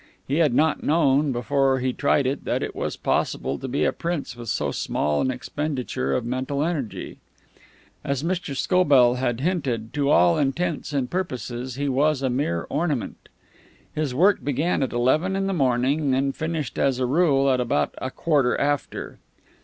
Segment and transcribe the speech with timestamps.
[0.27, 3.91] He had not known, before he tried it, that it was possible to be a
[3.93, 7.19] prince with so small an expenditure of mental energy.
[8.03, 8.55] As Mr.
[8.55, 13.29] Scobell had hinted, to all intents and purposes he was a mere ornament.
[13.93, 17.93] His work began at eleven in the morning, and finished as a rule at about
[17.99, 19.19] a quarter after.